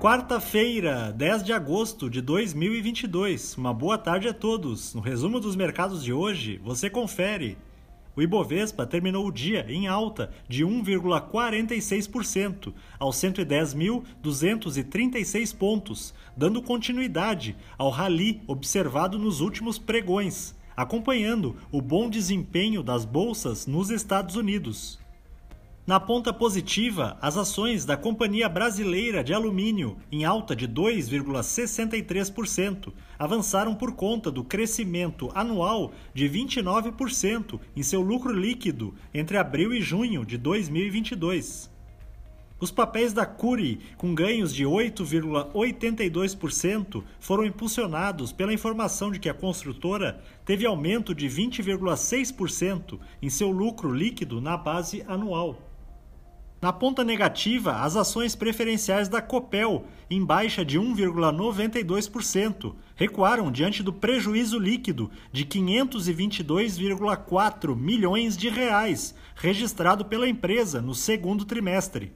Quarta-feira, 0.00 1.12
10 1.12 1.42
de 1.42 1.52
agosto 1.52 2.08
de 2.08 2.20
2022. 2.20 3.56
Uma 3.56 3.74
boa 3.74 3.98
tarde 3.98 4.28
a 4.28 4.32
todos. 4.32 4.94
No 4.94 5.00
resumo 5.00 5.40
dos 5.40 5.56
mercados 5.56 6.04
de 6.04 6.12
hoje, 6.12 6.60
você 6.62 6.88
confere. 6.88 7.58
O 8.14 8.22
Ibovespa 8.22 8.86
terminou 8.86 9.26
o 9.26 9.32
dia 9.32 9.66
em 9.68 9.88
alta 9.88 10.30
de 10.48 10.64
1,46% 10.64 12.72
aos 12.96 13.16
110.236 13.16 15.56
pontos, 15.56 16.14
dando 16.36 16.62
continuidade 16.62 17.56
ao 17.76 17.90
rally 17.90 18.40
observado 18.46 19.18
nos 19.18 19.40
últimos 19.40 19.80
pregões, 19.80 20.54
acompanhando 20.76 21.56
o 21.72 21.82
bom 21.82 22.08
desempenho 22.08 22.84
das 22.84 23.04
bolsas 23.04 23.66
nos 23.66 23.90
Estados 23.90 24.36
Unidos. 24.36 25.00
Na 25.88 25.98
ponta 25.98 26.30
positiva, 26.34 27.16
as 27.18 27.38
ações 27.38 27.86
da 27.86 27.96
Companhia 27.96 28.46
Brasileira 28.46 29.24
de 29.24 29.32
Alumínio, 29.32 29.96
em 30.12 30.22
alta 30.22 30.54
de 30.54 30.68
2,63%, 30.68 32.92
avançaram 33.18 33.74
por 33.74 33.92
conta 33.92 34.30
do 34.30 34.44
crescimento 34.44 35.30
anual 35.34 35.94
de 36.12 36.28
29% 36.28 37.58
em 37.74 37.82
seu 37.82 38.02
lucro 38.02 38.34
líquido 38.34 38.94
entre 39.14 39.38
abril 39.38 39.72
e 39.72 39.80
junho 39.80 40.26
de 40.26 40.36
2022. 40.36 41.70
Os 42.60 42.70
papéis 42.70 43.14
da 43.14 43.24
Cury, 43.24 43.80
com 43.96 44.14
ganhos 44.14 44.54
de 44.54 44.64
8,82%, 44.64 47.02
foram 47.18 47.46
impulsionados 47.46 48.30
pela 48.30 48.52
informação 48.52 49.10
de 49.10 49.18
que 49.18 49.30
a 49.30 49.34
construtora 49.34 50.22
teve 50.44 50.66
aumento 50.66 51.14
de 51.14 51.28
20,6% 51.28 52.98
em 53.22 53.30
seu 53.30 53.50
lucro 53.50 53.90
líquido 53.90 54.38
na 54.38 54.54
base 54.54 55.02
anual. 55.08 55.67
Na 56.60 56.72
ponta 56.72 57.04
negativa, 57.04 57.82
as 57.82 57.94
ações 57.94 58.34
preferenciais 58.34 59.08
da 59.08 59.22
Copel, 59.22 59.84
em 60.10 60.24
baixa 60.24 60.64
de 60.64 60.76
1,92%, 60.76 62.74
recuaram 62.96 63.52
diante 63.52 63.80
do 63.80 63.92
prejuízo 63.92 64.58
líquido 64.58 65.08
de 65.30 65.44
522,4 65.44 67.76
milhões 67.76 68.36
de 68.36 68.48
reais 68.48 69.14
registrado 69.36 70.04
pela 70.04 70.28
empresa 70.28 70.82
no 70.82 70.96
segundo 70.96 71.44
trimestre. 71.44 72.12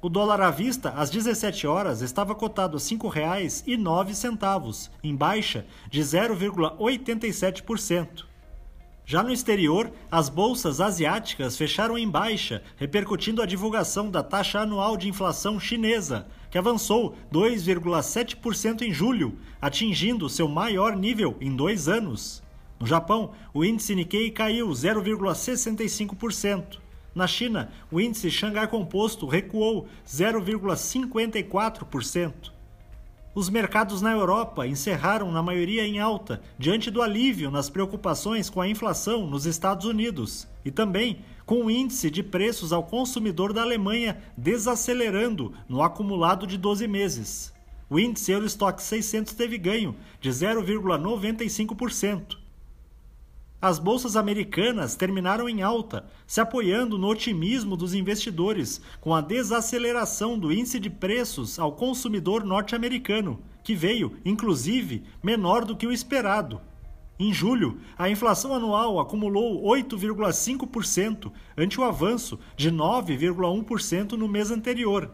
O 0.00 0.08
dólar 0.08 0.40
à 0.40 0.50
vista, 0.50 0.90
às 0.90 1.10
17 1.10 1.66
horas, 1.66 2.02
estava 2.02 2.36
cotado 2.36 2.76
a 2.76 2.80
R$ 2.80 2.86
5,09, 2.86 4.90
em 5.02 5.16
baixa 5.16 5.66
de 5.90 6.00
0,87%. 6.00 8.29
Já 9.10 9.22
no 9.24 9.32
exterior, 9.32 9.90
as 10.08 10.28
bolsas 10.28 10.80
asiáticas 10.80 11.56
fecharam 11.56 11.98
em 11.98 12.08
baixa, 12.08 12.62
repercutindo 12.76 13.42
a 13.42 13.46
divulgação 13.46 14.08
da 14.08 14.22
taxa 14.22 14.60
anual 14.60 14.96
de 14.96 15.08
inflação 15.08 15.58
chinesa, 15.58 16.28
que 16.48 16.56
avançou 16.56 17.16
2,7% 17.32 18.82
em 18.82 18.92
julho, 18.92 19.36
atingindo 19.60 20.28
seu 20.28 20.46
maior 20.46 20.94
nível 20.94 21.36
em 21.40 21.56
dois 21.56 21.88
anos. 21.88 22.40
No 22.78 22.86
Japão, 22.86 23.32
o 23.52 23.64
índice 23.64 23.96
Nikkei 23.96 24.30
caiu 24.30 24.68
0,65%. 24.68 26.78
Na 27.12 27.26
China, 27.26 27.72
o 27.90 28.00
índice 28.00 28.30
Xangai 28.30 28.68
Composto 28.68 29.26
recuou 29.26 29.88
0,54%. 30.06 32.59
Os 33.40 33.48
mercados 33.48 34.02
na 34.02 34.12
Europa 34.12 34.66
encerraram 34.66 35.32
na 35.32 35.42
maioria 35.42 35.86
em 35.86 35.98
alta, 35.98 36.42
diante 36.58 36.90
do 36.90 37.00
alívio 37.00 37.50
nas 37.50 37.70
preocupações 37.70 38.50
com 38.50 38.60
a 38.60 38.68
inflação 38.68 39.26
nos 39.26 39.46
Estados 39.46 39.86
Unidos 39.86 40.46
e 40.62 40.70
também 40.70 41.24
com 41.46 41.64
o 41.64 41.70
índice 41.70 42.10
de 42.10 42.22
preços 42.22 42.70
ao 42.70 42.82
consumidor 42.82 43.54
da 43.54 43.62
Alemanha 43.62 44.18
desacelerando 44.36 45.54
no 45.66 45.82
acumulado 45.82 46.46
de 46.46 46.58
12 46.58 46.86
meses. 46.86 47.50
O 47.88 47.98
índice 47.98 48.30
Eurostock 48.30 48.82
600 48.82 49.32
teve 49.32 49.56
ganho 49.56 49.96
de 50.20 50.28
0,95%. 50.28 52.39
As 53.62 53.78
bolsas 53.78 54.16
americanas 54.16 54.96
terminaram 54.96 55.46
em 55.46 55.60
alta, 55.60 56.06
se 56.26 56.40
apoiando 56.40 56.96
no 56.96 57.08
otimismo 57.08 57.76
dos 57.76 57.92
investidores 57.92 58.80
com 59.02 59.14
a 59.14 59.20
desaceleração 59.20 60.38
do 60.38 60.50
índice 60.50 60.80
de 60.80 60.88
preços 60.88 61.58
ao 61.58 61.72
consumidor 61.72 62.42
norte-americano, 62.42 63.38
que 63.62 63.74
veio, 63.74 64.16
inclusive, 64.24 65.02
menor 65.22 65.66
do 65.66 65.76
que 65.76 65.86
o 65.86 65.92
esperado. 65.92 66.58
Em 67.18 67.34
julho, 67.34 67.78
a 67.98 68.08
inflação 68.08 68.54
anual 68.54 68.98
acumulou 68.98 69.62
8,5%, 69.62 71.30
ante 71.54 71.78
o 71.78 71.84
avanço 71.84 72.38
de 72.56 72.72
9,1% 72.72 74.12
no 74.12 74.26
mês 74.26 74.50
anterior. 74.50 75.10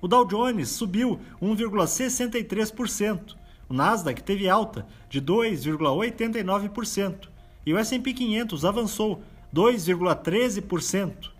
O 0.00 0.08
Dow 0.08 0.24
Jones 0.24 0.70
subiu 0.70 1.20
1,63%. 1.42 3.36
O 3.68 3.74
Nasdaq 3.74 4.22
teve 4.22 4.48
alta 4.48 4.86
de 5.10 5.20
2,89% 5.20 7.35
e 7.66 7.74
o 7.74 7.78
S&P 7.78 8.14
500 8.14 8.64
avançou 8.64 9.22
2,13%. 9.52 11.30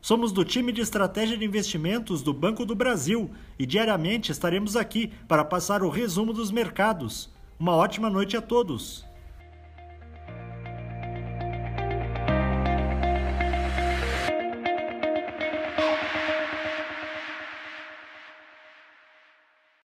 Somos 0.00 0.32
do 0.32 0.44
time 0.44 0.70
de 0.70 0.82
estratégia 0.82 1.38
de 1.38 1.46
investimentos 1.46 2.22
do 2.22 2.34
Banco 2.34 2.66
do 2.66 2.74
Brasil 2.74 3.30
e 3.58 3.64
diariamente 3.64 4.30
estaremos 4.30 4.76
aqui 4.76 5.10
para 5.26 5.42
passar 5.42 5.82
o 5.82 5.88
resumo 5.88 6.34
dos 6.34 6.50
mercados. 6.50 7.32
Uma 7.58 7.74
ótima 7.74 8.10
noite 8.10 8.36
a 8.36 8.42
todos. 8.42 9.06